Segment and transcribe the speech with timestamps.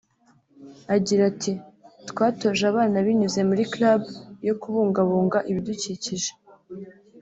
[0.95, 1.51] agira ati
[2.09, 4.01] “Twatoje abana binyuze muri Club
[4.47, 6.31] yo kubungabunga ibidukikije